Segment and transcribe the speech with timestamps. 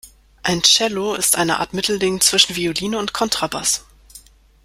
[0.41, 3.85] Ein Cello ist eine Art Mittelding zwischen Violine und Kontrabass.